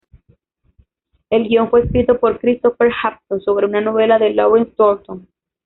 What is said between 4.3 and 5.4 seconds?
Lawrence Thornton.